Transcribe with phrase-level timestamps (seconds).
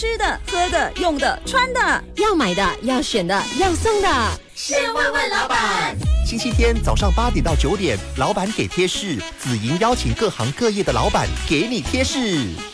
[0.00, 4.08] 吃的、喝的、用的、穿的，要买的、要选的、要送的，
[4.54, 5.94] 先问问老板。
[6.24, 12.18] 星期天早上八点到九点，老板给贴士，紫莹邀请各行各业的老板给你贴士。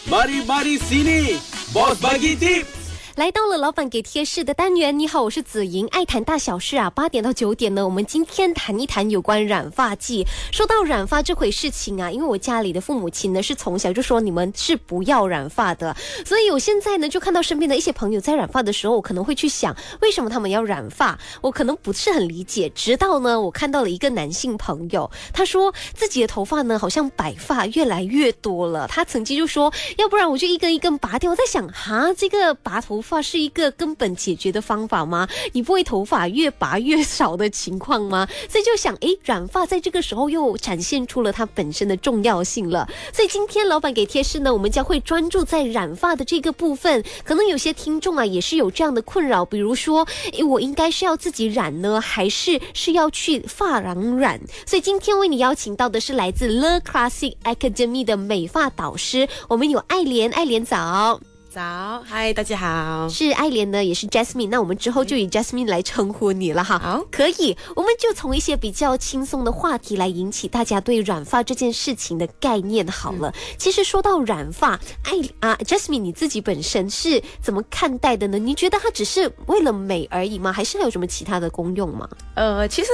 [0.08, 1.40] Mari mari sini,
[1.74, 2.75] bos bagi tip.
[3.16, 4.98] 来到了老板给贴士的单元。
[4.98, 6.90] 你好，我是子莹，爱谈大小事啊。
[6.90, 10.22] 八点到九点呢，我们今天谈一谈有关染发剂。
[10.52, 22.70] 说到染发这回事情啊，因为我家里的父母亲呢是从小就说你们是不要染发的，所以我现在呢就看到身边的一些朋友在染发的时候，我可能会去想为什么他们要染发，我可能不是很理解。
[22.74, 31.30] 直到呢我看到了一个男性朋友，他说自己的头发呢好像白发越来越多了，他曾经就说要不然我就一根一根拔掉。
[31.30, 33.02] 我在想哈，这个拔头。
[33.06, 35.28] 发是一个根本解决的方法吗？
[35.52, 38.26] 你不会头发越拔越少的情况吗？
[38.50, 42.88] 所以就想，诶，染发在这个时候又展现出了它本身的重要性了。
[43.12, 47.04] 所以今天老板给贴士呢，我们将会专注在染发的这个部分。
[47.24, 54.40] 可能有些听众啊也是有这样的困扰，比如说，诶，我应该是要自己染呢，还是是要去发廊染？
[54.66, 61.20] 所以今天为你邀请到的是来自 The Classic Academy 的美发导师，我们有爱莲，爱莲早。
[61.56, 66.78] 早，嗨，大家好，是爱莲呢，也是 Jasmine，那我们之后就以 Jasmine 来称呼你了哈。
[66.78, 73.32] 好，可以，我们就从一些比较轻松的话题来引起大家对染发这件事情的概念好了。
[73.56, 78.38] 其实说到染发，爱啊，Jasmine 你自己本身是怎么看待的呢？
[78.38, 80.52] 你觉得它只是为了美而已吗？
[80.52, 82.06] 还是还有什么其他的功用吗？
[82.34, 82.90] 呃，其实。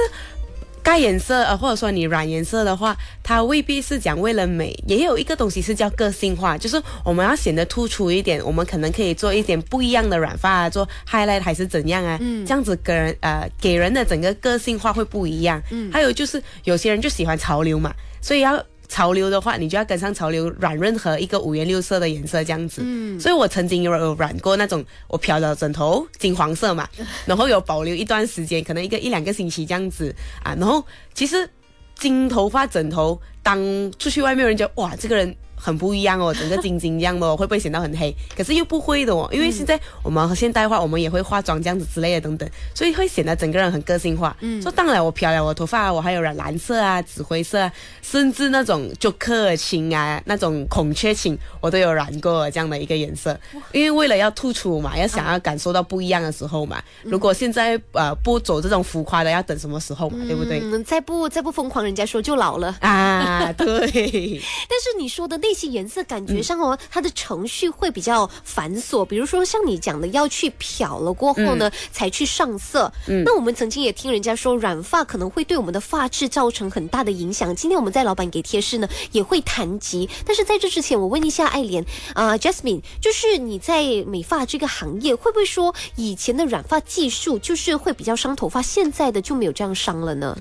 [0.83, 15.59] 盖颜色，呃，或者说你染颜色的话，它未必是讲为了美，也有一个东西是叫个性化，就是我们要显得突出一点，我们可能可以做一点不一样的染发啊，做 highlight 还是怎样啊，嗯，这样子给人呃给人的整个个性化会不一样。
[15.71, 18.63] 嗯，还有就是有些人就喜欢潮流嘛，所以要。
[18.93, 22.83] 潮流的话，你就要跟上潮流，染任何一个五颜六色的颜色这样子。
[22.85, 26.87] 嗯，所以我曾经有有染过那种我漂的枕头金黄色嘛，
[27.25, 30.53] 然后有保留一段时间，可能一个一两个星期这样子啊。
[30.59, 31.49] 然后其实
[31.95, 33.59] 金头发枕头当
[33.97, 35.35] 出去外面人家哇，这个人。
[35.63, 38.13] 很不一样哦，整个晶晶这样的，会不会显得很黑？
[38.35, 44.35] 可是又不会的哦，因为现在我们现代化，我们也会化妆这样子之类的等等，所以会显得整个人很个性化。
[44.41, 53.39] 嗯，说当然我漂亮，我头发我还有染蓝色啊、紫灰色，甚至那种就克青啊、那种孔雀青，我都有染过这样的一个颜色。
[53.71, 56.83] 因为为了要突出嘛，要想要感受到不一样的时候嘛。
[57.03, 60.17] 如果现在呃不走这种浮夸的，要等什么时候嘛？
[60.27, 60.61] 对不对？
[60.83, 63.53] 再不再不疯狂，人家说就老了啊。
[63.53, 63.87] 对。
[64.67, 65.52] 但是你说的那。
[65.53, 69.05] 这些颜色感觉上哦，它的程序会比较繁琐。
[69.05, 72.91] 比如说像你讲的，要去漂了过后呢，才去上色。
[73.23, 77.55] 那我们曾经也听人家说，染发可能会对我们的发质造成很大的影响。
[77.55, 80.09] 今天我们在老板给贴士呢，也会谈及。
[80.25, 90.35] 但是在这之前，我问一下爱莲啊，Jasmine，就是你在美发这个行业，会不会说以前的染发技术就是会比较伤头发，现在的就没有这样伤了呢？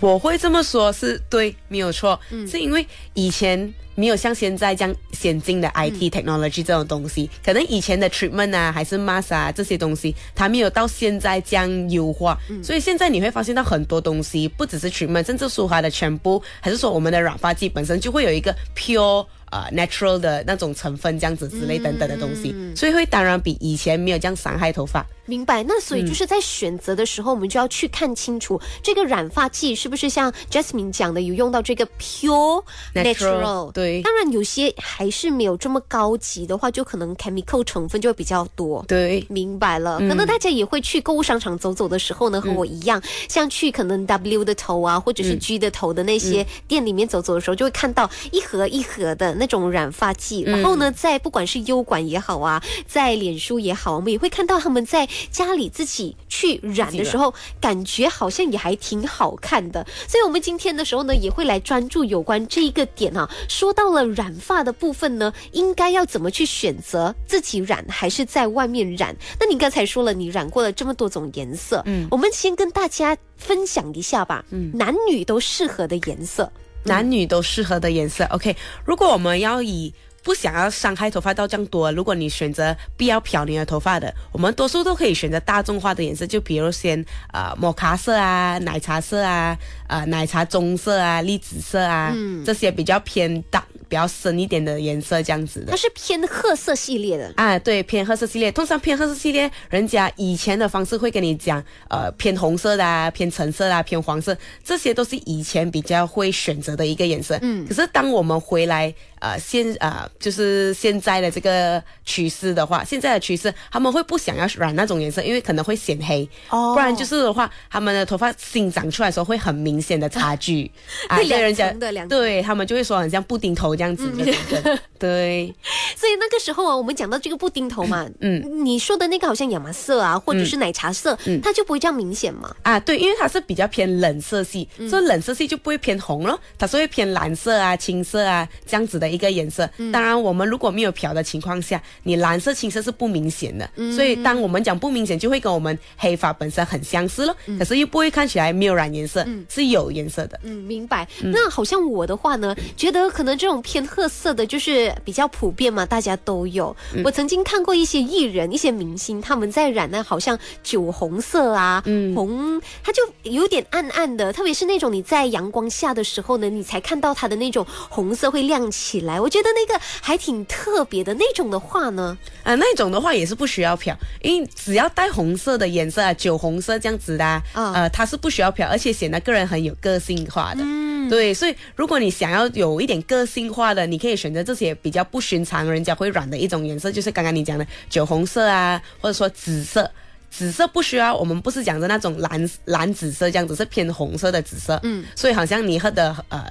[0.00, 2.18] 我会这么说，是对，没有错，
[2.48, 2.84] 是因为
[3.14, 3.72] 以前。
[3.96, 19.26] 没有像现在这样先进的 IT technology 这种东西，可能以前的 treatment 啊，还是 mask 啊这些东西，它没有到现在这样优化，所以现在你会发现到很多东西，不只是 treatment，甚至舒华的全部，还是说我们的染发剂本身就会有一个 pure。
[19.50, 25.04] 呃，natural 的那种成分，这样子之类等等的东西，所以会当然比以前没有这样伤害头发。
[25.30, 25.62] 明白？
[25.62, 32.62] 那所以就是在选择的时候，我们就要去看清楚这个染发剂是不是像 Jasmine 讲的有用到这个 pure
[32.94, 33.72] natural。
[33.72, 34.02] 对。
[34.02, 38.84] 当然有些还是没有这么高级的话，就可能 chemical 成分就会比较多。
[38.86, 39.24] 对。
[39.30, 39.98] 明白了。
[40.00, 49.30] 可能大家也会去购物商场走走的时候呢，和我一样，像去可能 W 的头啊，或者是 G 的头的那些店里面走走的时候，就会看到一盒一盒的。
[49.40, 59.86] 那种染发剂，然后呢，在不管是优管也好啊，在脸书也好，我们也会看到他们在家里自己去染的时候，感觉好像也还挺好看的。
[60.08, 63.28] 所以，我们今天的时候呢，也会来专注有关这一个点啊。
[63.48, 69.14] 说到了染发的部分呢，应该要怎么去选择自己染还是在外面染？
[69.38, 76.50] 那你刚才说了，你染过了这么多种颜色，嗯，我们先跟大家分享一下吧，嗯，男女都适合的颜色。
[76.82, 78.56] 男女都适合的颜色，OK。
[78.86, 89.56] 如果我们要以不想要伤害头发到这样多，如果你选择必要漂你的头发的，我们多数都可以选择大众化的颜色，就比如先呃摩卡色啊、奶茶色啊、
[89.88, 92.14] 呃奶茶棕色啊、栗子色啊，
[92.44, 93.62] 这些比较偏淡。
[93.90, 97.32] 比较深一点的颜色，这样子的，它是偏褐色系列的。
[97.34, 98.52] 啊，对，偏褐色系列。
[98.52, 107.36] 通常偏褐色系列，人家以前的方式会跟你讲，呃，偏红色的啊，偏橙色啊，偏黄色，这些都是以前比较会选择的一个颜色。
[107.42, 116.74] 嗯，可是当我们回来呃现呃就是现在的这个趋势的话，现在的趋势他们会不想要染那种颜色，因为可能会显黑，哦。
[116.74, 120.70] 不然就是的话，他们的头发新长出来的时候会很明显的差距。
[121.08, 121.72] 啊，会所以人家
[122.08, 125.54] 对他们就会说很像布丁头这样子的，对。
[125.96, 132.54] 所以那个时候啊，我们讲到这个布丁头嘛，嗯，你说的那个好像亚麻色啊，或者是奶茶色，它就不会这样明显嘛。
[132.62, 139.66] 啊，对，因为它是比较偏冷色系，所以冷色系就不会偏红咯，它是会偏蓝色啊、青色啊这样子的一个颜色。
[139.90, 147.34] 当然，我们如果没有漂的情况下，你蓝色、青色是不明显的，所以当我们讲不明显，就会跟我们黑发本身很相似咯。
[147.58, 150.38] 可是又不会看起来没有染颜色，是有颜色的。
[150.42, 151.08] 嗯，明白。
[151.22, 156.76] 那好像我的话呢，觉得可能这种偏褐色的，就是比较普遍嘛，大家都有。
[157.04, 161.80] 我曾经看过一些艺人、一些明星，他们在染那好像酒红色啊，
[162.16, 169.20] 红，它就有点暗暗的，特别是那种你在阳光下的时候呢，你才看到它的那种红色会亮起来。
[169.20, 171.14] 我觉得那个还挺特别的。
[171.14, 180.62] 那种的话呢，啊，那种的话也是不需要漂，因为只要带红色的颜色啊，酒红色这样子的、啊，啊呃，它是不需要漂，而且显得个人很有个性化的。
[180.64, 189.90] 嗯，对，所以如果你想要有一点个性化的，你可以选择这些比较不寻常人家会染的一种颜色，就是刚刚你讲的酒红色啊，或者说紫色。
[190.30, 194.78] 紫色不需要，我们不是讲的那种蓝蓝紫色这样子，是偏红色的紫色。
[194.84, 196.46] 嗯，所以好像你喝的呃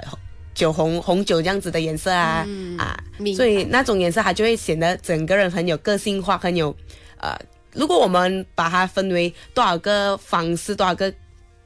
[0.54, 3.00] 酒红红酒这样子的颜色啊、啊嗯啊，
[3.38, 6.76] 所以那种颜色它就会显得整个人很有个性化，很有
[7.20, 7.34] 呃。
[7.72, 11.14] 如果我们把它分为多少个方式，多少个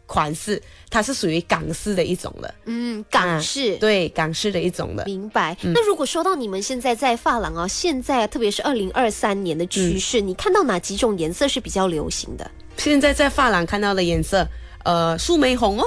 [0.05, 2.53] 款式，它是属于港式的一种了。
[2.65, 3.77] 嗯，港式。
[3.77, 5.03] 对港式的一种了。
[5.05, 5.55] 明白。
[5.61, 12.49] 那如果说到你们现在在发廊啊，现在特别是二零二三年的趋势，你看到哪几种颜色是比较流行的？
[12.77, 14.45] 现在在发廊看到的颜色，
[14.83, 15.85] 呃，树莓红哦，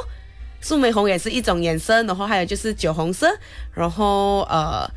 [0.60, 3.28] 树莓红也是一种颜色，然后还有就是酒红色，
[3.72, 4.90] 然后呃，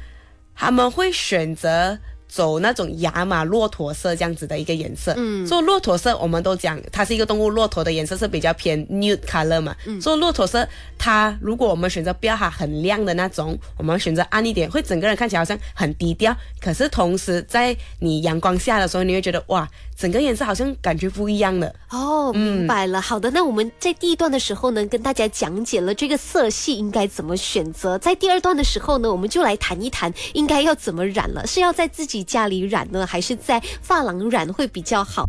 [0.55, 1.97] 他们会选择。
[2.29, 10.65] 走那种亚麻骆驼色这样子的一个颜色，嗯，所以骆驼色我们都讲它是一个动物，骆驼的颜色是比较偏 nude color 嘛，嗯，所以骆驼色
[10.97, 19.67] 它如果我们选择不要它很亮的那种，我们选择暗一点，会整个人看起来好像很低调，可是同时在你阳光下的时候，你会觉得哇，
[19.99, 21.75] 整个颜色好像感觉不一样了。
[21.89, 23.01] 哦，明白了。
[23.01, 27.97] 好的，那我们在第一段的时候呢，跟大家讲解了这个色系应该怎么选择。
[27.97, 35.25] 在第二段的时候呢，我们就来谈一谈应该要怎么染了，是要在自己家里染呢，还是在发廊染会比较好？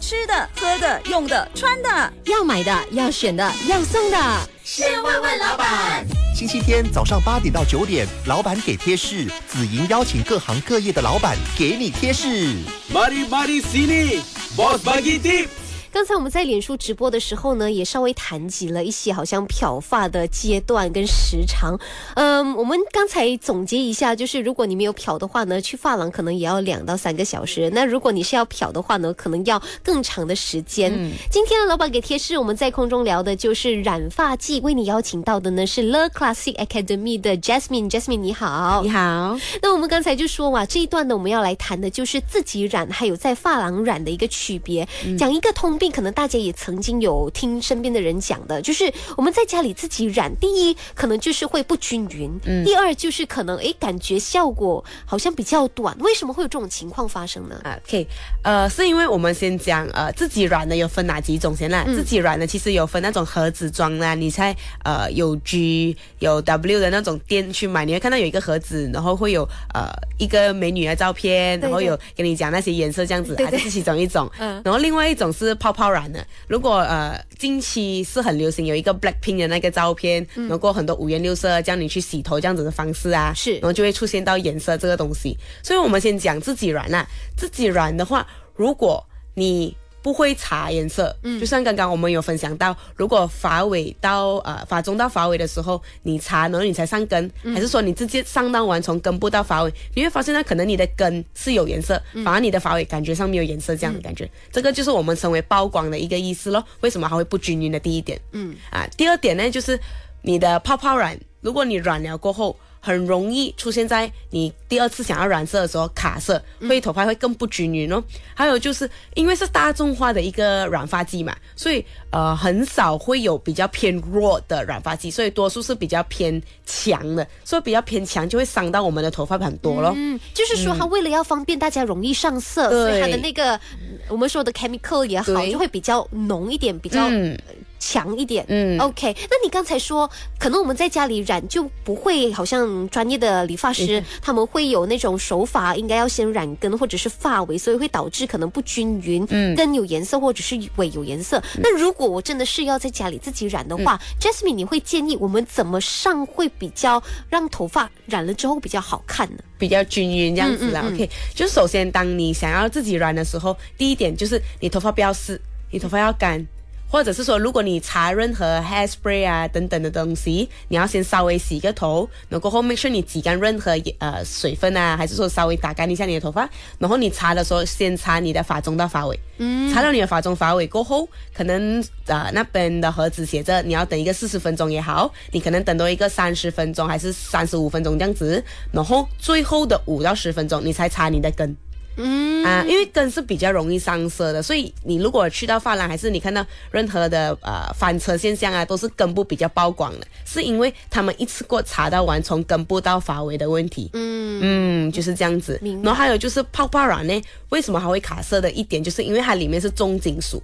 [0.00, 4.16] 吃的、喝的、用的、穿的，要买的、要选的、要送的。
[4.64, 6.06] 先问问老板。
[6.34, 12.56] 星期天早上八点到九点，老板给贴士，紫莹邀请各行各业的老板给你贴士。
[12.90, 14.20] Mari mari sini,
[14.56, 15.48] bos bagi tip.
[15.92, 21.76] 刚才我们在脸书直播的时候呢，也稍微谈及了一些好像漂发的阶段跟时长。
[22.14, 27.68] 嗯，我们刚才总结一下，就是如果你没有漂的话呢，去发廊可能也要两到三个小时。
[27.74, 30.90] 那如果你是要漂的话呢，可能要更长的时间。
[31.28, 44.86] 今天的老板给贴士，我们在空中聊的就是染发剂，为你邀请到的呢是 Le Classic Academy 的 Jasmine，Jasmine 你好，你好，那我们刚才就说哇，这一段呢，我们要来谈的就是自己染还有在发廊染的一个区别，
[45.18, 57.58] 讲一个通病，可能大家也曾经有听身边的人讲的，就是我们在家里自己染，第一可能就是会不均匀，嗯第二就是可能诶感觉效果好像比较短，为什么会有这种情况发生呢？
[57.64, 58.06] 啊，OK，
[58.44, 61.82] 呃，是因为我们先讲呃自己染的有分哪几种先啦？
[61.86, 64.54] 自己染的其实有分那种盒子装啦，你猜
[64.84, 69.88] 呃有 G 有 W 的那种店去买，你会看到有一个盒子，然后会有呃
[70.18, 74.30] 一个美女的照片，然后有跟你讲那些颜色这样子，对对啊，这是其中一种。
[74.38, 83.54] 嗯然后另外一种是泡泡泡染的，如果呃近期是很流行有一个 Blackpink 的那个照片，然后很多五颜六色，叫你去洗头这样子的方式啊，是。
[83.54, 85.36] 然后就会出现到颜色这个东西。
[85.62, 106.64] 所以我们先讲自己染啦，自己染的话，如果你不会查颜色，嗯，就像刚刚我们有分享到，如果发尾到呃发中到发尾的时候，你擦，然后你才上根，还是说你直接上到完从根部到发尾，你会发现呢，可能你的根是有颜色，反而你的发尾感觉上没有颜色这样的感觉，这个就是我们称为曝光的一个意思咯。
[106.80, 108.54] 为什么还会不均匀的第一点，嗯。
[108.70, 109.78] 啊，第二点呢就是
[110.22, 112.56] 你的泡泡染，如果你染了过后。
[112.80, 118.02] 很容易出现在你第二次想要染色的时候卡色，会头发会更不均匀哦。
[118.34, 129.92] 还有就是因为是大众化的一个染发剂嘛，所以呃很少会有比较偏弱的染发剂，所以多数是比较偏强的，所以比较偏强就会伤到我们的头发很多咯。
[129.94, 137.38] 嗯，就是说它为了要方便大家容易上色，对所以它的那个嗯我们说的 chemical 也好，就会比较浓一点，比较、嗯
[137.80, 138.44] 强一点。
[138.48, 140.08] 嗯 OK，那你刚才说，
[140.38, 151.42] 可能我们在家里染就不会，好像专业的理发师、他们会有那种手法，应该要先染根或者是发尾，所以会导致可能不均匀，嗯根有颜色或者是尾有颜色。
[151.58, 159.42] 那如果我真的是要在家里自己染的话、j 嗯 a s m i n e 你会建议我们怎么上会比较让头发染了之后比较好看呢？
[159.58, 160.84] 比较均匀这样子啦。
[160.86, 166.46] OK，就首先当你想要自己染的时候，第一点就是你头发不要湿，你头发要干。
[166.90, 173.70] 或者是说，如果你擦任何 hairspray 啊等等的东西，你要先稍微洗个头，然后过后 make sure 你挤干任何
[174.00, 191.56] 呃水分啊，还是说稍微打干一下你的头发，然后你擦的时候先擦你的发中到发尾，嗯，擦到你的发中发尾过后，可能呃那边的盒子写着你要等一个四十分钟也好，你可能等多一个三十分钟还是三十五分钟这样子，然后最后的五到十分钟你才擦你的根。
[192.02, 203.90] 嗯啊，因为根是比较容易上色的，所以你如果去到发廊，还是你看到任何的呃翻车现象啊，都是根部比较曝光的，是因为他们一次过查到完从根部到发尾的问题。
[203.92, 205.60] 嗯嗯，就是这样子。
[205.82, 210.42] 然后还有就是泡泡染呢，为什么还会卡色的一点，就是因为它里面是重金属。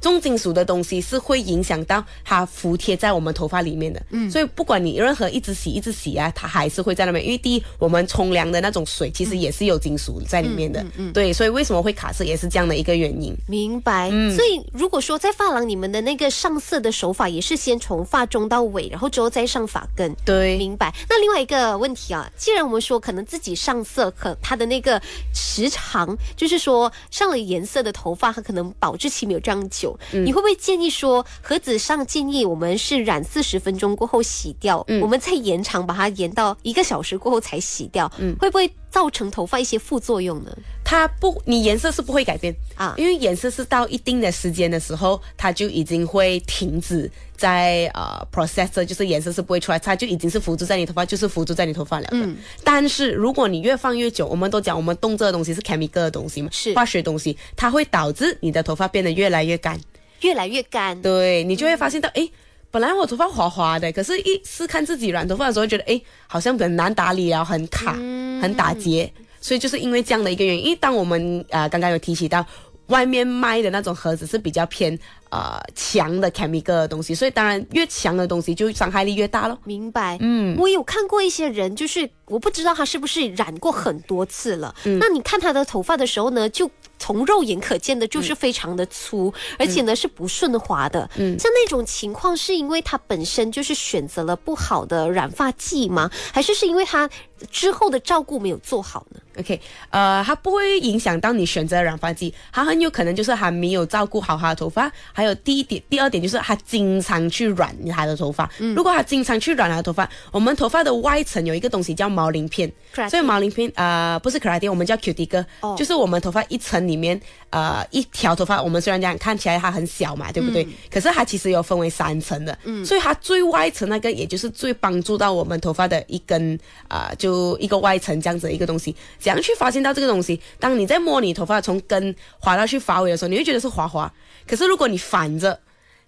[0.00, 7.24] 重金属的东西是会影响到它服贴在我们头发里面的，嗯，所以不管你任何一直洗一直洗啊，它还是会在那边。
[7.24, 13.34] 因为第一，我们冲凉的那种水其实也是有金属在里面的，嗯，对，所以为什么会卡色也是这样的一个原因。
[13.46, 14.08] 明白。
[14.34, 20.14] 所以如果说在发廊，你们的那个上色的手法也是先从发中到尾，然后之后再上发根。
[20.24, 20.94] 对，明白。
[21.08, 25.00] 那另外一个问题啊，既然我们说可能自己上色，可它的那个
[25.34, 29.87] 时长，就是说上了颜色的头发，它可能保质期没有这样久。
[30.12, 40.56] 你会不会建议说，盒子上建议我们是染四十分钟过后洗掉，我们再延长把它延到一个小时过后才洗掉，会不会造成头发一些副作用呢？
[40.84, 52.08] 它不，你颜色是不会改变啊因为颜色是到一定的时间的时候，它就已经会停止在呃 processor，就是颜色是不会出来，它就已经是附着在你头发，就是附着在你头发了。
[52.12, 59.78] 嗯但是如果你越放越久，我们都讲我们动这个东西是 chemical 的东西嘛，是化学东西，它会导致你的头发变得越来越干。
[60.22, 61.00] 越来越干。
[61.02, 62.32] 对你就会发现到，诶，
[62.70, 67.92] 本来我头发滑滑的，可是一试看自己染头发的时候，觉得哎，好像很难打理啊，很卡，
[68.40, 69.12] 很打结。
[69.40, 72.44] 所以就是因为这样的一个原因，因为当我们啊、刚刚有提起到。
[72.88, 74.98] 外面卖的那种盒子是比较偏
[75.28, 79.58] 呃强的 chemical 的东西，所以当然越强的东西就伤害力越大咯。
[79.64, 84.74] 明白，嗯，我有看过一些人，就是我不知道他是不是染过很多次了。
[84.86, 91.08] 嗯那你看他的头发的时候呢，就从肉眼可见的就是非常的粗，而且呢是不顺滑的。
[91.16, 96.10] 嗯，像那种情况，是因为他本身就是选择了不好的染发剂吗？
[96.32, 97.08] 还是是因为他
[97.50, 104.90] 之后的照顾没有做好呢？OK，呃，它不会影响到你选择染发剂，它很有可能就是还没有照顾好他的头发。
[105.12, 108.50] 还有第一点，第二点就是他经常去染他的头发。
[108.58, 112.70] 嗯如果他经常去染他的头发，我们头发的外层有一个东西叫毛鳞片
[113.08, 120.66] 所以毛鳞片呃不是 keratin，我们叫 cuticle，、哦就是我们头发一层里面呃一条头发，我们虽然讲看起来它很小嘛，对不对？
[120.90, 128.96] 可是它其实有分为三层的，嗯所以它最外层那个也就是最帮助到我们头发的一根啊、呃就一个外层这样子的一个东西。
[129.18, 130.40] 怎样去发现到这个东西？
[130.58, 134.10] 当你在摸你头发从根滑到去发尾的时候，你会觉得是滑滑。
[134.46, 135.60] 可是如果你反着，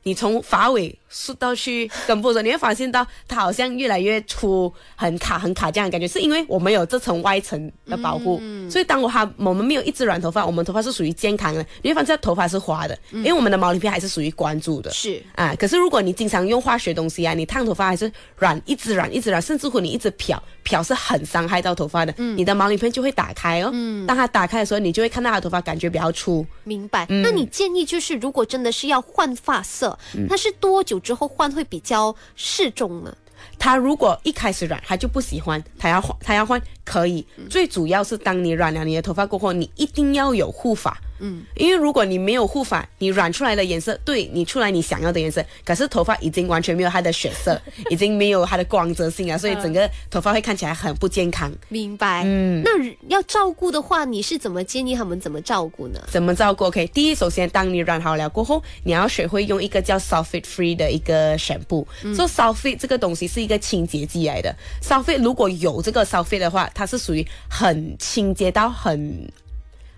[0.05, 8.41] 你从发尾梳到去根部的时候，你会发现到它好像越来越粗，很卡很卡这样的感觉，是因为我们有这层外层的保护，
[8.71, 14.91] 所以当我它我们没有一直染头发，我们头发是属于健康的，你会发现头发是滑的，因为我们的毛鳞片还是属于关注的。
[14.93, 22.15] 是啊，可是如果你经常用化学东西啊，你烫头发还是染，一直染一直染，甚至乎你一直漂，漂是很伤害到头发的。
[22.37, 23.71] 你的毛鳞片就会打开哦。
[23.73, 26.47] 嗯当它打开的时候，你就会看到它的头发感觉比较粗。
[26.63, 27.07] 明白。
[27.09, 29.99] 那你建议就是，如果真的是要换发色，
[30.29, 33.17] 它是多久之后换会比较适中呢？
[33.59, 37.27] 他如果一开始染，他就不喜欢，他要换，他要换可以。
[37.49, 40.97] 最主要是当你染了你的头发过后，你一定要有护发。
[41.21, 47.61] 嗯，因为如果你没有护发，你染出来的颜色，对你出来你想要的颜色，可是头发已经完全没有它的血色，
[47.91, 51.53] 已经没有它的光泽性啊， 所以整个头发会看起来很不健康。
[51.69, 52.23] 明白。
[52.25, 52.71] 嗯，那
[53.09, 56.01] 要照顾的话，你是怎么建议他们怎么照顾呢？
[56.09, 61.85] 怎么照顾？OK，第一，首先当你染好了过后，你要学会用一个叫 sulfate free 的一个 shampoo。
[62.15, 69.31] 说、sulfate 这个东西是一个清洁剂来的，sulfate 如果有这个 sulfate 的话，它是属于很清洁到很。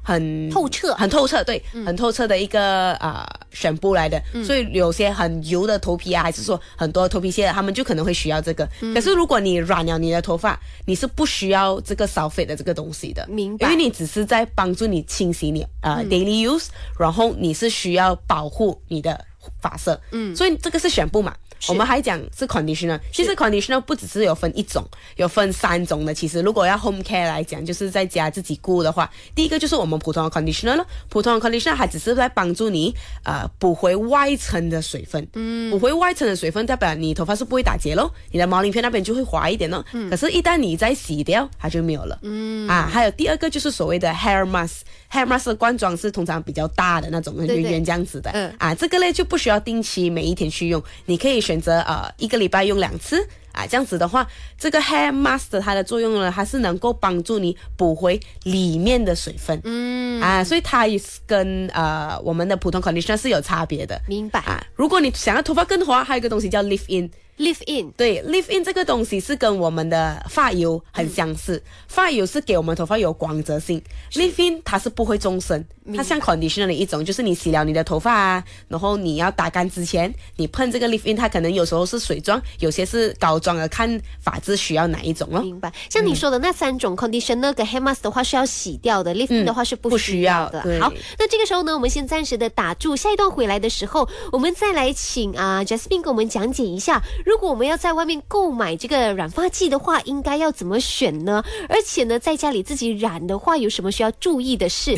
[0.02, 0.94] 很透彻。
[0.94, 8.68] 很透彻，对，很透彻的一个啊、呃、选布来的，所以有些很油的头皮啊，还是说很多头皮屑的，他们就可能会需要这个。
[8.94, 13.70] 可是如果你染了你的头发，你是不需要这个扫肥的这个东西的，明白。
[13.70, 16.66] 因为你只是在帮助你清洗你呃、daily use，
[16.98, 19.24] 然后你是需要保护你的
[19.60, 20.00] 发色。
[20.10, 21.34] 嗯，所以这个是选布嘛。
[21.68, 24.84] 我们还讲是 conditioner，其实 conditioner 不只是有分一种，
[25.16, 26.12] 有分三种的。
[26.12, 30.84] 其实如果要 home care 来讲，就是在家自己顾的话，第一个就是我们普通的 conditioner 了。
[31.08, 32.92] 普通的 conditioner 它只是在帮助你
[33.22, 39.84] 呃补回外层的水分，嗯，补回外层的水分代表你头发是不会打结喽，你的毛鳞片那边就会滑一点咯。
[39.92, 42.18] 嗯，可是，一旦你再洗掉，它就没有了。
[42.22, 48.30] 嗯，啊，还有第二个就是所谓的 hair mask，hair mask 的罐装是通常比较大的那种圆圆这样子的。
[48.32, 51.51] 嗯，啊，这个呢就不需要定期每一天去用，你可以选。
[51.52, 64.00] 选择呃一个礼拜用两次啊，这样子的话，这个 hair mask 它的作用呢，它是能够帮助你补回里面的水分，嗯啊，所以它也是跟呃我们的普通 conditioner 是有差别的。
[64.08, 64.64] 明白啊？
[64.74, 67.10] 如果你想要头发更滑，还有一个东西叫 leave in。
[67.38, 85.40] Live in 对，Live in 这个东西是跟我们的发油很相似，发油是给我们头发有光泽性，Live in 它是不会终身，它像 conditioner 的一种，就是你洗了你的头发啊，然后你要打干之前，你喷这个 Live in，它可能有时候是水状，有些是膏状的，看发质需要哪一种哦。
[85.40, 90.60] 明白，像你说的那三种 conditioner 跟 hair mask 的话是要洗掉的，Live in 的话是不需要的。
[90.80, 97.02] 好，那这个时候呢，我们先暂时的打住，下一段回来的时候，我们再来请啊 Jasmine 给我们讲解一下。
[97.24, 101.42] 如果我们要在外面购买这个染发剂的话，应该要怎么选呢？
[101.68, 104.96] 而且呢，在家里自己染的话，有什么需要注意的事？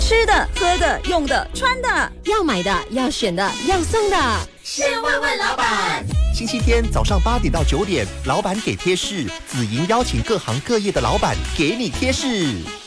[0.00, 4.16] 吃的、喝的、用的、穿的，要买的、要选的、要送的，
[4.62, 6.04] 先问问老板。
[6.34, 12.26] 星期天早上八点到九点，老板给贴士，紫莹邀请各行各业的老板给你贴士。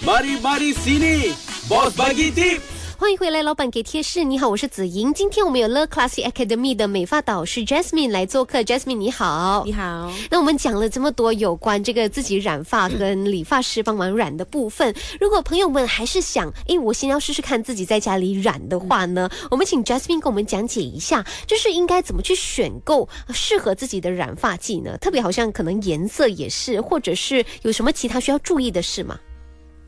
[0.05, 1.33] Mari mari sini,
[1.67, 2.59] boss bagi tip。
[3.01, 4.23] 欢迎回来，老板给贴士。
[4.23, 5.11] 你好，我是子莹。
[5.11, 8.61] 今天我们有 Le Classy Academy 的美发导师 Jasmine 来做客。
[8.61, 10.13] Jasmine 你好，你好。
[10.29, 14.93] 那我们讲了这么多有关这个自己染发跟理发师帮忙染的部分。
[15.19, 24.95] 如果朋友们还是想，哎，我先要试试看自己在家里染的话呢，我们请 Jasmine 给我们讲解一下，就是应该怎么去选购适合自己的染发剂呢？
[24.99, 29.17] 特别好像可能颜色也是，或者是有什么其他需要注意的事吗？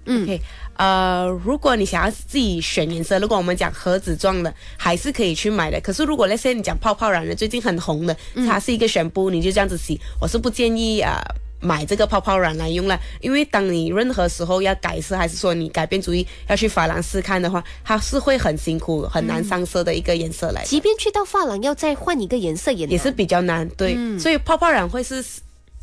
[0.05, 0.39] 嗯。
[0.75, 5.79] 呃，如果你想要自己选颜色，如果我们讲盒子状的，还是可以去买的。
[5.81, 11.21] 可是如果那些你讲泡泡染的，最近很红的，它是一个选布，你就这样子洗，我是不建议啊
[11.61, 20.63] 买这个泡泡染来用了，因为当你任何时候要改色，还是说你改变主意要去发廊试看的话，它是会很辛苦、很难上色的一个颜色来。
[20.63, 23.69] 即便去到发廊要再换一个颜色，也也是比较难。
[23.77, 25.23] 对，所以泡泡染会是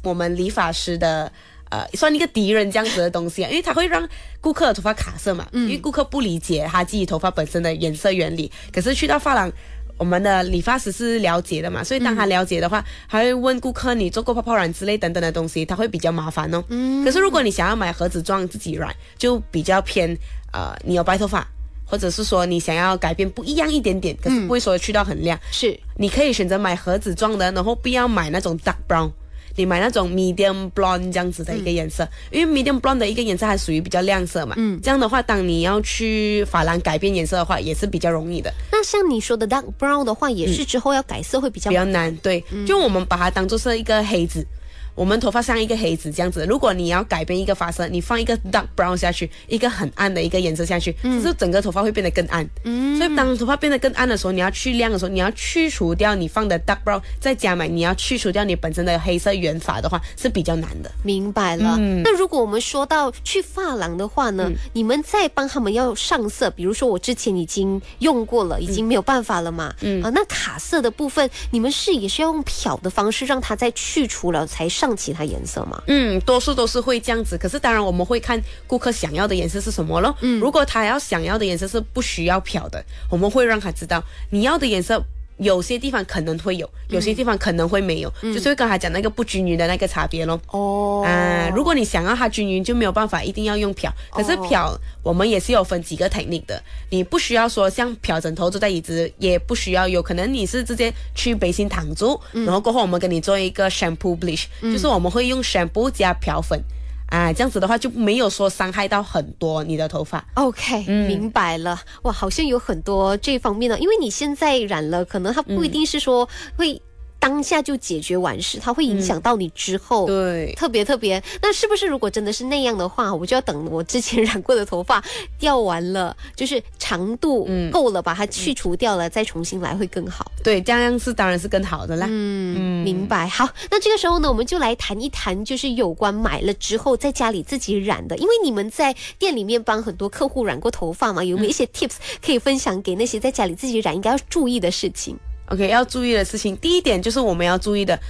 [0.03, 1.31] 我们理发师的。
[1.71, 4.07] 呃，算一个敌人这样子的东西啊，因为它会让
[4.41, 8.51] 顾客的头发卡色嘛，因为顾客不理解他自己头发本身的颜色原理。
[8.73, 9.53] 可是去到发廊，
[9.97, 16.65] 我们的理发师是了解的嘛，所以当他了解的话，还会问顾客你做过泡泡染之类等等的东西，他会比较麻烦哦。
[16.71, 17.05] 嗯。
[17.05, 20.17] 可是如果你想要买盒子状自己染，就比较偏
[20.53, 21.47] 呃，你有白头发，
[21.85, 29.13] 或者是说你想要改变不一样一点点，可是不会说去到很亮，是，你可以选择买盒子状的，然后不要买那种 dark brown。
[29.57, 34.55] 你买那种 medium blonde 这样子的一个颜色，因为 medium blonde 的一个颜色还属于比较亮色嘛。
[34.59, 38.53] 嗯，这样的话，当你要去发廊改变颜色的话，也是比较容易的。
[38.73, 42.15] 那像你说的 dark brown 的话，也是之后要改色会比较比较难。
[42.17, 44.47] 对，就我们把它当做是一个黑子。
[44.95, 52.49] 我们头发像一个黑子这样子，如果你要改变一个发色，你放一个 dark brown 下去，一个很暗的一个颜色下去，就是整个头发会变得更暗。
[52.65, 60.91] 嗯，所以当头发变得更暗的时候，你要去亮的时候，你要去除掉你放的 dark brown，再加满你要去除掉你本身的黑色原发的话是比较难的。
[61.03, 61.79] 明白了。
[62.05, 69.75] 那如果我们说到去发廊的话呢，你们在帮他们要上色，比如说我之前已经用过了，已经没有办法了嘛。
[69.81, 74.91] 嗯啊，那卡色的部分，你们是也是要用漂的方式让它再去除了才上。
[75.01, 75.81] 其他颜色吗？
[75.87, 77.39] 嗯，多数都是会这样子。
[77.39, 80.15] 可是当然我们会看顾客想要的颜色是什么咯。
[80.21, 85.03] 嗯，如果他要想要的颜色是不需要漂的，我们会让他知道你要的颜色。
[85.41, 90.39] 有些地方可能会有，有些地方可能会没有，就是会刚才讲那个不均匀的那个差别咯。
[90.49, 93.93] 哦，啊，如果你想要它均匀，就没有办法一定要用漂。
[94.11, 106.63] 可是漂我们也是有分几个 technique 的，你不需要说像漂枕头坐在椅子，也不需要有可能你是直接去背心躺住，然后过后我们给你做一个 shampoo bleach，就是我们会用 shampoo 加漂粉。
[107.11, 110.25] 啊，这样子的话就没有说伤害到很多你的头发。
[110.35, 111.79] OK，明白了。
[112.03, 116.81] 哇，好像有很多这方面的，因为你现在染了，可能它不一定是说会
[117.21, 120.07] 当下就解决完事，它会影响到你之后。
[120.07, 125.05] 对，特别特别，那是不是如果真的是那样的话，我就要等我之前染过的头发
[125.39, 130.33] 掉完了，就是长度够了，把它去除掉了，再重新来会更好。
[130.43, 132.07] 对，这样是当然是更好的啦。
[132.09, 133.29] 嗯，明白。
[133.29, 145.15] 好，那这个时候呢，我们就来谈一谈，就是有关买了之后在家里自己染的，因为你们在店里面帮很多客户染过头发嘛，有没有一些 tips 可以分享给那些在家里自己染应该要注意的事情
[145.51, 148.01] ？OK，要注意的事情，第一点就是我们要注意的。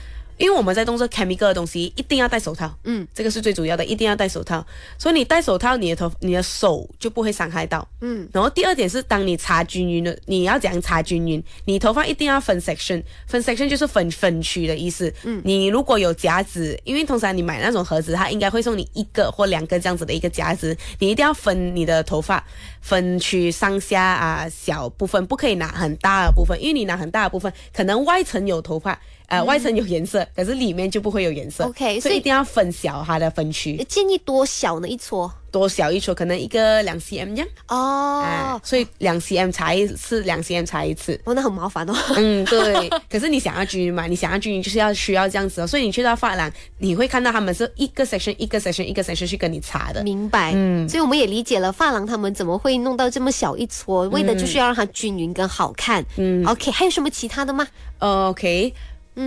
[0.41, 2.75] 因为我们在动这 chemical 的东西，一定要戴手套。
[2.85, 4.67] 嗯，这个是最主要的，一定要戴手套。
[4.99, 7.87] 所以你戴手套，你的头、你的手就不会伤害到。
[8.01, 11.45] 嗯，然后第二点是，当你擦均匀的，你要怎样擦均匀？
[11.67, 15.13] 你头发一定要分 section，分 section 就是分分区的意思。
[15.25, 22.43] 嗯，你如果有夹子，因为通常你买那种盒子，它应该会送你一个或两个这样子的一个夹子，你一定要分你的头发
[22.81, 28.99] 分区上下啊，小部分不可以拿很大的部分，因为你拿很大的部分，可能外层有头发。
[29.31, 31.65] 呃，外层有颜色，可是里面就不会有颜色。
[31.65, 33.77] OK，所以一定要分小它的分区。
[33.89, 34.89] 建议多小呢？
[34.89, 35.31] 一撮？
[35.53, 36.13] 多小一撮？
[36.13, 37.49] 可能一个两 cm 这样。
[37.69, 41.21] 哦，所以两 cm 擦一次，两 cm 擦一次。
[41.25, 41.95] 哦，那很麻烦哦。
[42.17, 42.89] 嗯，对。
[43.09, 44.09] 可是你想要均匀嘛？
[44.09, 45.67] 你想要均匀，就是要需要这样子哦。
[45.67, 50.03] 所以你去到发廊，你会看到他们是一个 section 一个 section 一个 section 去跟你擦的。
[50.03, 50.53] 明白。
[50.57, 50.89] 嗯。
[50.89, 56.05] 所以我们也理解了发廊他们怎么会弄到这么小一撮，为的就是要让它均匀跟好看。
[56.17, 56.45] 嗯。
[56.47, 57.65] OK，还有什么其他的吗
[57.99, 58.73] ？OK。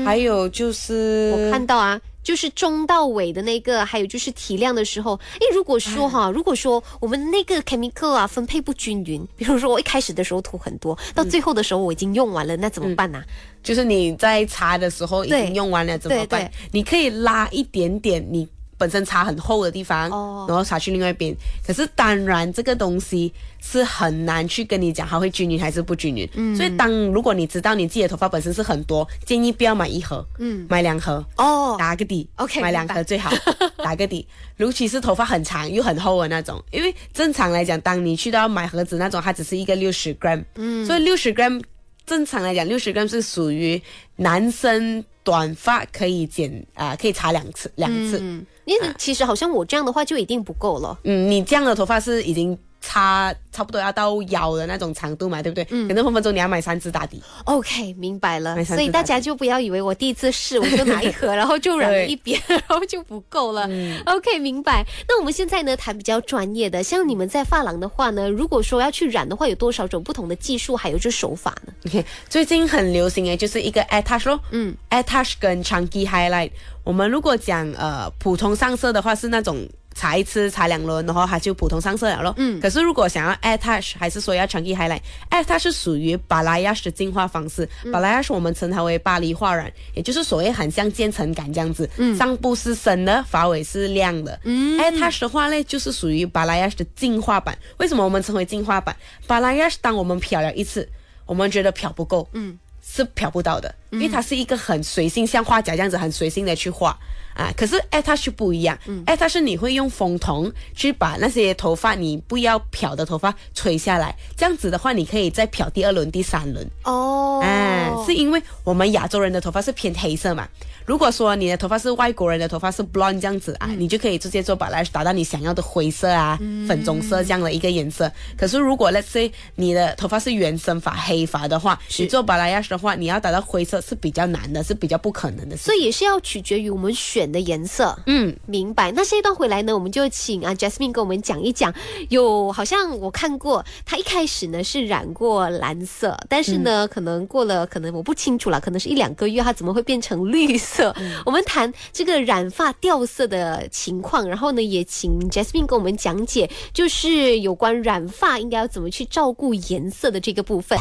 [0.04, 13.24] 还有就是我看到啊，就是中到尾的那个，还有就是提亮的时候，哎，如果说哈，如果说我们那个 chemical 啊分配不均匀，比如说我一开始的时候涂很多，到最后的时候我已经用完了，那怎么办呢？
[13.62, 16.50] 就是你在擦的时候已经用完了，怎么办？
[16.72, 18.48] 你可以拉一点点你。
[18.78, 20.10] 本身擦很厚的地方，
[20.48, 21.36] 然后擦去另外一边。
[21.66, 23.32] 可是当然，这个东西
[23.62, 26.30] 是很难去跟你讲它会均匀还是不均匀。
[26.36, 32.28] 嗯，所以当如果你知道你自己的头发本身是很多，建议不要买一盒，嗯，买两盒哦，打个底。
[32.36, 33.32] OK，买两盒最好，
[33.84, 34.28] 打个底。
[34.58, 41.62] 尤其是头发很长又很厚的那种，因为正常来讲，当你去到买盒子那种，它只是一个六十 gram，嗯，所以六十 gram
[42.06, 43.82] 正常来讲，六十 gram 是属于
[44.18, 48.20] 男生短发可以剪啊，可以擦两次两次。
[48.22, 50.98] 嗯你其实好像我这样的话就一定不够了。
[51.04, 52.58] 嗯，你这样的头发是已经。
[52.86, 55.66] 差差不多要到腰的那种长度嘛，对不对？
[55.70, 55.88] 嗯。
[55.88, 57.24] 可能分分钟你要买三支打底。
[57.46, 58.62] OK，明白了。
[58.66, 63.68] 所以大家就不要以为我第一次试我就拿一盒，然后就染了一 边，然后就不够了。
[64.06, 64.86] OK，明白。
[65.08, 76.52] 那我们现在呢谈比较专业的，像你们在发廊的话呢，如果说要去染的话，有多少种不同的技术，还有就是手法呢？OK，最近很流行诶，就是一个 attach 咯，嗯，attach 跟 chunky highlight。
[76.84, 79.66] 我们如果讲呃普通上色的话，是那种。
[79.94, 82.34] 擦一次，擦两轮，然后它就普通上色了咯。
[82.38, 82.60] 嗯。
[82.60, 87.68] 可是如果想要 attach，还是说要 chunky highlight，attach 是属于巴拉雅的进化方式。
[87.92, 91.90] 巴拉雅是我们称它为巴黎画染，也就是所谓很像渐层感这样子。
[91.98, 92.16] 嗯。
[92.18, 94.40] 上部是深的，发尾是亮的。
[94.44, 94.78] 嗯。
[94.80, 97.58] attach 的话呢，就是属于巴拉雅的进化版。
[97.78, 98.96] 为什么我们称为进化版？
[99.28, 100.88] 巴拉雅当我们漂了一次，
[101.26, 106.98] 我们觉得漂不够，嗯，是漂不到的，因为它是一个很随性，像画家这样子，很随性的去画。
[107.36, 108.78] 啊，可是 attach 不一样
[109.08, 116.64] ，attach 你会用风筒去把那些头发你不要漂的头发吹下来，这样子的话，你可以再漂第二轮、第三轮。
[116.84, 120.48] 哦，啊，是因为我们亚洲人的头发是偏黑色嘛。
[120.86, 128.12] 如果说你的头发是外国人的头发是 blonde 这样子啊，你就可以直接做把来达到你想要的灰色啊、粉棕色这样的一个颜色。
[128.38, 135.56] 可是如果 let's say 你的头发是原生发黑发的话，你做巴拉雅的话，你要达到灰色是比较难的，是比较不可能的。
[135.56, 137.96] 所以也是要取决于我们选的颜色。
[138.08, 138.92] 嗯，明白。
[138.92, 141.74] 那下一段回来呢，我们就请啊 Jasmine 跟我们讲一讲。
[142.10, 150.64] 有好像我看过，他一开始呢是染过蓝色，但是呢可能过了可能我不清楚了，可能是一两个月，它怎么会变成绿色？
[150.64, 160.80] 色，我们谈这个染发掉色的情况，然后呢，也请 Jasmine 跟我们讲解，就是有关染发应该要怎么去照顾颜色的这个部分。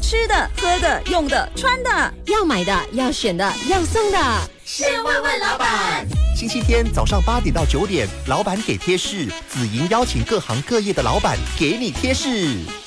[0.00, 4.18] 吃的、喝的、用的、穿的，要买的、要选的、要送的，
[4.64, 6.06] 先问问老板。
[6.34, 12.28] 星期天早上八点到九点，老板给贴士，紫莹邀请各行各业的老板给你贴士。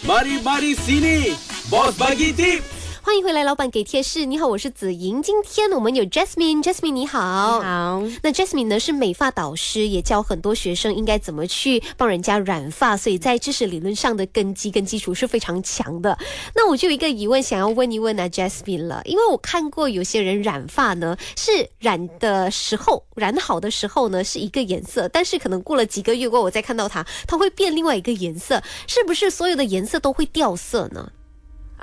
[0.07, 2.72] Mari Mari Sini，Boss Bagi Tip。
[3.05, 4.25] 欢迎回来，老板给贴士。
[4.25, 5.21] 你好，我是子莹。
[5.21, 7.59] 今天我们有 Jasmine，Jasmine 你好。
[7.59, 8.01] 好。
[8.21, 16.17] 那 Jasmine 呢是美发导师，也教很多学生应该怎么去帮人家染发，所以在知识理论上的根基跟基础是非常强的。
[16.55, 31.11] 那我就有一个疑问想要问一问啊，Jasmine 了，因为我看过有些人染发呢是染的时候染好的时候呢是一个颜色，但是可能过了几个月过后我再看到它，它会变另外一个颜色，是不是所有的颜色都会掉色呢？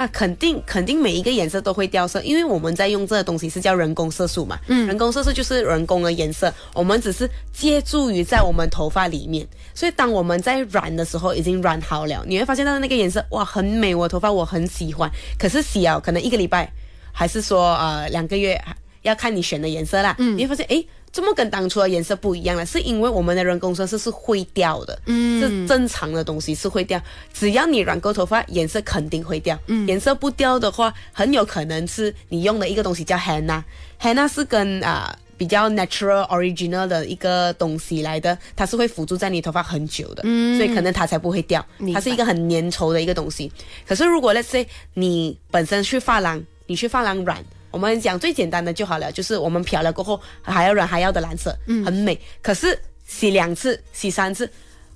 [0.00, 16.72] 啊，肯定肯定每一个颜色都会掉色，因为我们在用这个东西是叫人工色素嘛，嗯，人工色素就是人工的颜色，我们只是借助于在我们头发里面，所以当我们在染的时候已经染好了，你会发现它的那个颜色哇很美，我头发我很喜欢，可是洗啊可能一个礼拜，
[17.12, 18.58] 还是说呃两个月，
[19.02, 20.86] 要看你选的颜色啦，嗯，你会发现诶。
[21.12, 22.64] 怎么跟当初的颜色不一样了？
[22.64, 27.00] 是因为我们的人工色素是会掉的，嗯，是正常的东西是会掉。
[27.32, 29.58] 只要你染过头发，颜色肯定会掉。
[29.66, 41.64] 嗯，颜色不掉的话，很有可能是你用的一个东西叫 henna，henna 是跟啊比较 natural original 的一个东西来的，它是会辅助在你头发很久的，嗯，所以可能它才不会掉。
[41.92, 43.50] 它是一个很粘稠的一个东西。
[43.84, 47.44] 可是如果 let's say 你本身去发廊，你去发廊染。
[47.70, 52.18] 我们讲最简单的就好了，就是我们漂了过后还要染还要的蓝色，嗯，很美。
[52.42, 54.50] 可是洗两次、洗三次。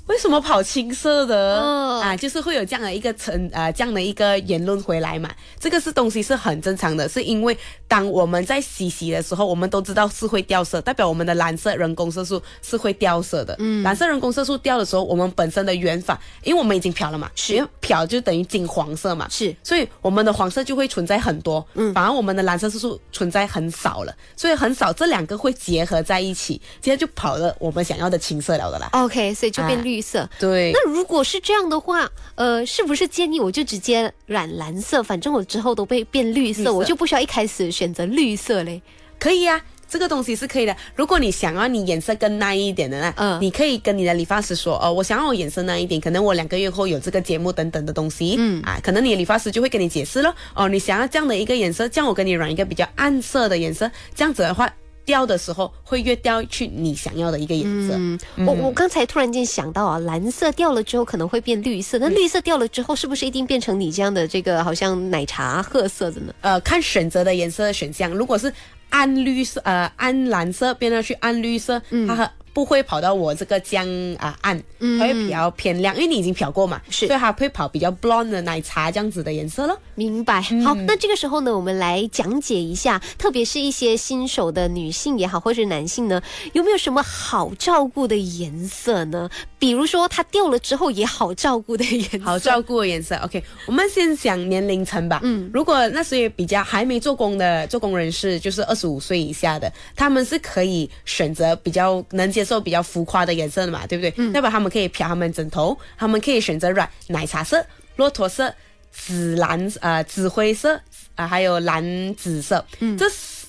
[0.07, 1.59] 为什么跑青色的
[2.01, 2.15] 啊？
[2.15, 5.31] 就是会有这样的一个成呃这样的一个言论回来嘛？
[5.59, 7.57] 这个是东西是很正常的，是因为
[7.89, 13.57] 当我们在洗洗的时候，我们都知道是会掉色，代表我们的蓝色人工色素是会掉色的。
[13.59, 28.91] 嗯，蓝色人工色素掉的时候，我们本身的原法，因为我们已经漂了嘛，是漂就等于金黄色嘛，是，所以我们的黄色就会存在很多，嗯，反而我们的蓝色色素存在很少了，所以很少这两个会结合在一起，今天就跑了我们想要的青色了的啦。
[28.93, 29.94] OK，所以就变绿。
[29.95, 35.01] 绿色对，那如果是这样的话，呃，是不是建议我就直接染蓝色？
[35.01, 38.83] 反正我之后都被变绿色，我就不需要一开始选择绿色嘞。
[39.21, 40.77] 可以啊，这个东西是可以的。
[40.97, 54.69] 如果你想要你颜色更耐一点的呢，嗯，你可以跟你的理发师说，哦，我想要我颜色耐一点，可能我两个月后有这个节目等等的东西，嗯啊，可能你的理发师就会跟你解释了，哦，你想要这样的一个颜色，这样我给你染一个比较暗色的颜色，这样子的话。
[55.05, 57.95] 掉的时候会越掉去你想要的一个颜色。
[57.97, 66.35] 嗯，我我刚才突然间想到啊，蓝色掉了之后可能会变绿色，那绿色掉了之后是不是一定变成你这样的这个好像奶茶褐色的呢？
[66.41, 68.53] 呃，看选择的颜色选项，如果是
[68.91, 72.31] 暗绿色呃暗蓝色变上去暗绿色，它。
[72.55, 73.87] 不会跑到我这个江
[74.19, 79.77] 啊暗，它会比较偏亮，因为你已经漂过嘛，是，所以它会跑比较 blonde 的奶茶这样子的颜色咯。
[79.97, 80.41] 明白。
[80.65, 89.29] 好，那这个时候呢，我们来讲解一下，特别是一些新手的女性也好，或者男性呢，有没有什么好照顾的颜色呢？
[89.59, 92.19] 比如说它掉了之后也好照顾的颜色。
[92.21, 93.43] 好照顾的颜色，OK。
[93.67, 95.19] 我们先讲年龄层吧。
[95.25, 102.44] 嗯，如果那些比较还没做工的做工人士，就是二十五岁以下的，他们是可以选择比较能接。
[102.45, 104.13] 受比较浮夸的颜色的嘛，对不对？
[104.17, 104.33] 嗯。
[104.33, 107.65] 代表他们可以漂他们枕头，他们可以选择软奶茶色、
[107.97, 108.55] 骆驼色、
[108.91, 110.81] 紫蓝呃、紫灰色
[111.15, 112.65] 啊，还有蓝紫色。
[112.81, 112.97] 嗯。
[112.99, 113.07] 这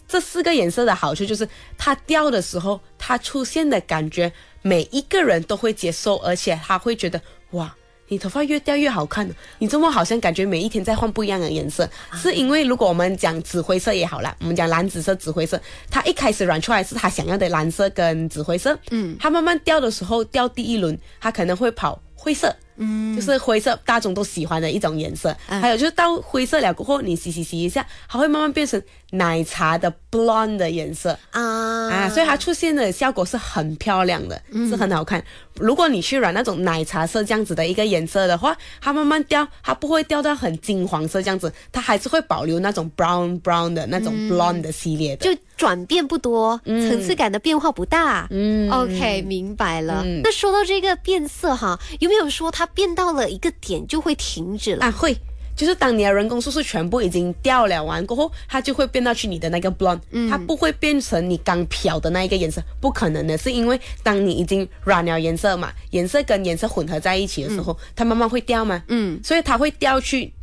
[0.07, 4.31] 这四个颜色的好处就是，它掉的时候，它出现的感觉，
[4.61, 7.75] 每一个人都会接受，而且他会觉得哇。
[8.07, 22.55] 你头发越掉越好看，你怎么好像感觉每一天在换不一样的颜色，是因为如果我们讲紫灰色也好啦，我们讲蓝紫色、紫灰色，它一开始染出来是它想要的蓝色跟紫灰色，嗯，它慢慢掉的时候掉第一轮，它可能会跑灰色。
[22.77, 25.35] 嗯，就是灰色，大众都喜欢的一种颜色。
[25.47, 32.09] 还有就是到灰色了过后，你洗洗洗一下，它会慢慢变成奶茶的 blonde 的颜色啊啊！
[32.09, 35.23] 所以它出现的效果是很漂亮的，是很好看。
[35.55, 45.25] 如果你去染那种奶茶色这样子的一个颜色的话，它慢慢掉，它不会掉到很金黄色这样子，它还是会保留那种 brown brown 的那种 blonde 的系列的。
[45.33, 48.27] 就转变不多，层次感的变化不大。
[48.31, 50.03] 嗯，OK，明白了。
[50.21, 52.64] 那说到这个变色哈，有没有说它？
[52.67, 54.85] 变到了一个点就会停止了。
[54.85, 55.15] 啊，会，
[55.55, 59.99] 就是当你的人工素素全部已经掉了完过后，它就会变到去你的那个 blonde，
[60.29, 70.33] 它不会变成你刚漂的那一个颜色，不可能的，是因为当你已经染了颜色嘛，颜色跟颜色混合在一起的时候，它慢慢会掉嘛，嗯，所以它会掉去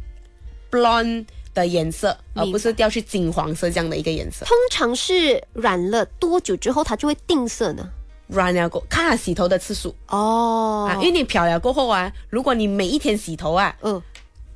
[0.70, 4.46] blonde 的颜色，而不是掉去金黄色这样的一个颜色。
[4.46, 7.86] 通常是染了多久之后它就会定色呢？
[8.38, 9.94] 染了过，看下洗头的次数。
[10.08, 14.00] 哦，啊，因为你漂了过后啊，如果你每一天洗头啊，嗯，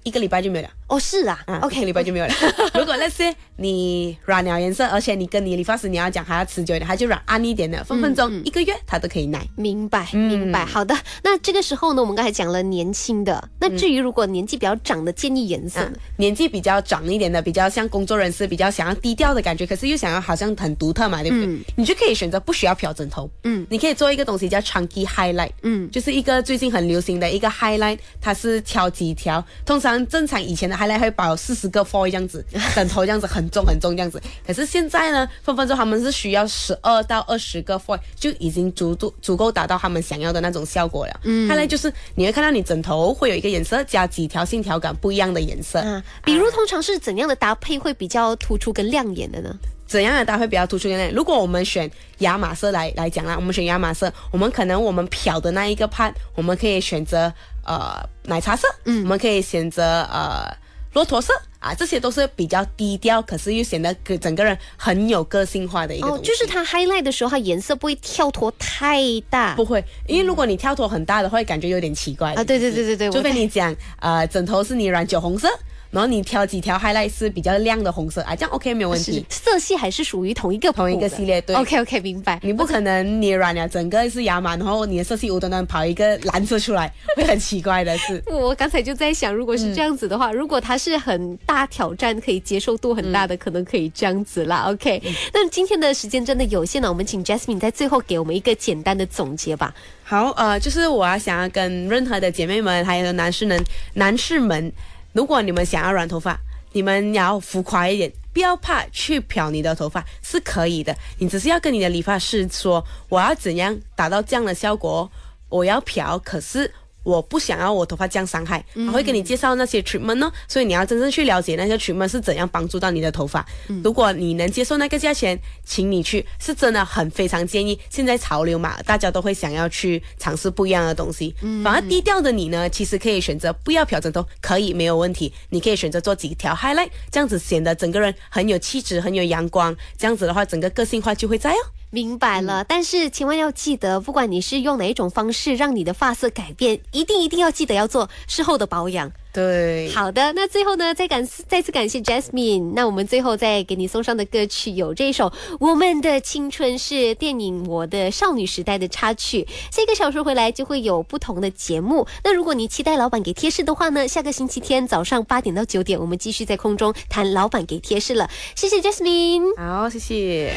[0.03, 0.71] 一个礼拜就没有了。
[0.89, 2.33] 哦，是啊，OK，礼拜就没有了。
[2.75, 9.45] 如果那些你染了颜色，而且你跟你理发师你要讲还要持久一点，他就染暗一点的，分分钟一个月他都可以耐。
[9.57, 10.65] 明白，明白。
[10.65, 15.81] 好的，那这个时候呢，我们刚才讲了年轻的，那至于如果年纪比较长的，建议颜色。
[16.19, 21.59] 年纪比较长一点的，比较像工作人士，比较想要低调的感觉，可是又想要好像很独特嘛，对不对？
[21.75, 30.76] 你就可以选择不需要漂枕头，嗯，你可以做一个东西叫 chunky highlight，嗯，就是一个最近很流行的一个 highlight，它是挑几条，通常正常以前的。
[30.77, 34.21] 的 highlight 会包四十个 foil 这样子， 枕头这样子很重很重这样子。
[34.47, 41.21] 可是现在呢，分分钟他们是需要十二到二十个 foil 就已经足足足够达到他们想要的那种效果了。
[41.25, 45.81] 嗯，看来就是你会看到你枕头会有一个颜色加几条线条感不一样的颜色。
[45.81, 49.55] 嗯，比如通常是怎样的搭配会比较突出跟亮眼的呢？
[49.87, 50.89] 怎样的搭配比较突出？
[50.89, 51.09] 呢？
[51.13, 57.33] 如果我们选亚麻色来来讲啦，我们选亚麻色，我们可能我们漂的那一个 part，我们可以选择
[57.65, 60.53] 呃奶茶色，嗯，我们可以选择呃
[60.97, 66.23] 骆驼色啊，这些都是比较低调，可是又显得个整个人很有个性化的一个东西。
[66.25, 72.43] 就是它 highlight 的时候，它颜色不会跳脱太大，不会，因为如果你跳脱很大的话，会感觉有点奇怪啊。
[72.43, 75.47] 对对对对对，除非你讲呃枕头是你染酒红色。
[75.91, 79.25] 然后你挑几条 highlight 是比较亮的红色啊，这样 OK 没有问题。
[79.29, 81.57] 色系还是属于同一个同一个系列，对。
[81.57, 82.39] OK OK 明白。
[82.43, 88.23] 你不可能你染了整个是亚麻，然后你的色系无端端跑一个蓝色出来，会很奇怪的是。
[88.31, 94.65] 我刚才就在想，如果是这样子的话，如果它是很大挑战，可以接受度很大的，可能可以这样子啦。
[94.69, 95.03] OK。
[95.33, 99.75] 那今天的时间真的有限了，我们请 Jasmine 在最后给我们一个简单的总结吧。
[100.03, 103.61] 好，呃，就是我要想要跟任何的姐妹们，还有男士们，
[103.95, 104.73] 男士们，
[105.17, 106.39] 如果你们想要染头发。
[106.73, 110.95] 你们要浮夸一点，不要怕去漂你的头发是可以的。
[111.17, 115.11] 你只是要跟你的理发师说，我要怎样达到这样的效果，
[115.49, 116.71] 我要漂，可是。
[117.07, 123.47] 我不想要我头发这样伤害，我会给你介绍那些 treatment 呢，所以你要真正去了解那些 treatment 是怎样帮助到你的头发。
[123.85, 127.79] 如果你能接受那个价钱，请你去，是真的很非常建议。
[127.91, 131.33] 现在潮流嘛，大家都会想要去尝试不一样的东西。
[131.63, 135.33] 反而低调的你呢，其实可以选择不要漂整头，可以没有问题。
[135.51, 139.73] 你可以选择做几条 highlight，这样子显得整个人很有气质，很有阳光。
[139.97, 141.71] 这样子的话，整个个性化就会在哦。
[141.91, 149.11] 明白了，但是千万要记得，不管你是用哪一种方式让你的发色改变，一定一定要记得要做事后的保养。
[149.33, 152.73] 对，好的，那最后呢，再感再次感谢 Jasmine。
[152.75, 155.29] 那我们最后再给你送上的歌曲有这首
[155.61, 159.47] 《我们的青春》，是电影《我的少女时代》的插曲。
[159.71, 162.07] 下一个小时回来就会有不同的节目。
[162.25, 168.31] 那如果你期待老板给贴士的话呢，下个星期天早上八点到九点，我们继续在空中谈老板给贴士了。
[168.55, 170.55] 谢谢 Jasmine，好，谢谢。